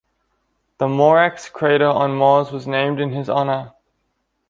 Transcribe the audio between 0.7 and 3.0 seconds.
The Moreux crater on Mars was named